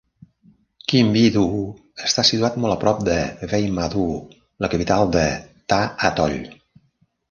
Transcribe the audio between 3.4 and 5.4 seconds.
Veymadoo, la capital de